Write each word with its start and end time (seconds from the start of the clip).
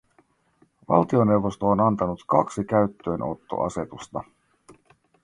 Valtioneuvosto 0.89 1.67
on 1.67 1.79
antanut 1.79 2.23
kaksi 2.27 2.63
käyttöönottoasetusta. 2.63 4.23